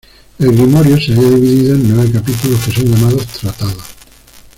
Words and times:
El 0.39 0.53
grimorio 0.53 0.99
se 0.99 1.13
halla 1.13 1.29
divido 1.37 1.75
en 1.75 1.93
nueve 1.95 2.09
capítulos 2.11 2.59
que 2.65 2.71
son 2.71 2.85
llamados 2.91 3.27
"tratados". 3.39 3.83